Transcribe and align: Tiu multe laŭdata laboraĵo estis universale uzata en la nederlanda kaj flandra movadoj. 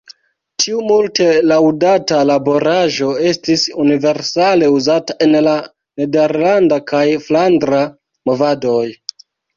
Tiu 0.61 0.77
multe 0.91 1.25
laŭdata 1.51 2.21
laboraĵo 2.29 3.09
estis 3.31 3.65
universale 3.83 4.69
uzata 4.79 5.17
en 5.27 5.39
la 5.49 5.53
nederlanda 6.03 6.81
kaj 6.93 7.05
flandra 7.29 7.83
movadoj. 8.31 8.85